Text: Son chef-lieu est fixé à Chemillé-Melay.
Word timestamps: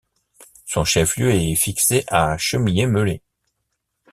Son 0.65 0.83
chef-lieu 0.83 1.31
est 1.31 1.53
fixé 1.53 2.05
à 2.07 2.35
Chemillé-Melay. 2.35 3.21